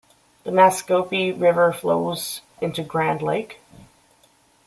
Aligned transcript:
The 0.45 0.49
Naskaupi 0.49 1.39
River 1.39 1.71
flows 1.71 2.41
into 2.59 2.81
Grand 2.81 3.21
Lake. 3.21 3.59